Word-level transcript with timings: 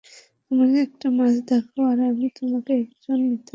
আমাকে 0.51 0.77
একটা 0.81 1.07
মাছ 1.17 1.35
দেখাও, 1.47 1.81
আর 1.85 1.99
আমি 2.09 2.27
তোমাকে 2.37 2.71
একজন 2.83 3.19
মিথ্যাবাদী 3.23 3.39
দেখাব। 3.39 3.49